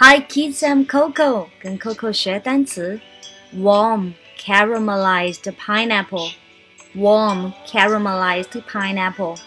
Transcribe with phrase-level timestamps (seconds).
[0.00, 3.00] Hi kids, I'm Coco，跟 Coco 学单词。
[3.52, 6.30] Warm caramelized pineapple.
[6.94, 9.38] Warm caramelized pineapple.